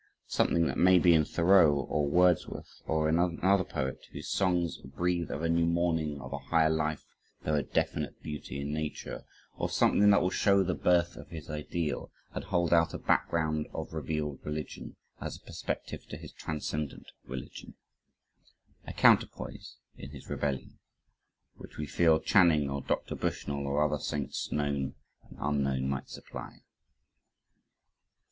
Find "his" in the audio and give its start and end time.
11.29-11.51, 16.17-16.31, 20.09-20.27